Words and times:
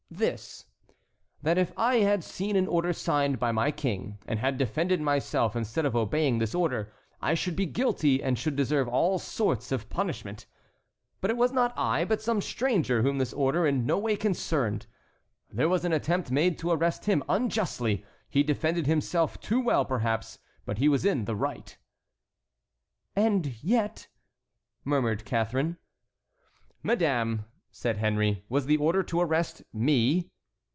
"This, 0.13 0.65
that 1.41 1.57
if 1.57 1.71
I 1.77 1.99
had 1.99 2.21
seen 2.21 2.57
an 2.57 2.67
order 2.67 2.91
signed 2.91 3.39
by 3.39 3.53
my 3.53 3.71
King 3.71 4.19
and 4.27 4.39
had 4.39 4.57
defended 4.57 4.99
myself 4.99 5.55
instead 5.55 5.85
of 5.85 5.95
obeying 5.95 6.37
this 6.37 6.53
order, 6.53 6.91
I 7.21 7.33
should 7.33 7.55
be 7.55 7.65
guilty 7.65 8.21
and 8.21 8.37
should 8.37 8.57
deserve 8.57 8.89
all 8.89 9.19
sorts 9.19 9.71
of 9.71 9.89
punishment; 9.89 10.47
but 11.21 11.31
it 11.31 11.37
was 11.37 11.53
not 11.53 11.73
I 11.77 12.03
but 12.03 12.21
some 12.21 12.41
stranger 12.41 13.01
whom 13.03 13.19
this 13.19 13.31
order 13.31 13.65
in 13.65 13.85
no 13.85 13.97
way 13.97 14.17
concerned. 14.17 14.85
There 15.49 15.69
was 15.69 15.85
an 15.85 15.93
attempt 15.93 16.29
made 16.29 16.59
to 16.59 16.71
arrest 16.71 17.05
him 17.05 17.23
unjustly, 17.29 18.03
he 18.29 18.43
defended 18.43 18.87
himself 18.87 19.39
too 19.39 19.61
well, 19.61 19.85
perhaps, 19.85 20.39
but 20.65 20.77
he 20.77 20.89
was 20.89 21.05
in 21.05 21.23
the 21.23 21.37
right." 21.37 21.77
"And 23.15 23.63
yet"—murmured 23.63 25.23
Catharine. 25.23 25.77
"Madame," 26.83 27.45
said 27.73 27.95
Henry, 27.95 28.43
"was 28.49 28.65
the 28.65 28.75
order 28.75 29.01
to 29.01 29.21
arrest 29.21 29.63
me?" 29.71 30.27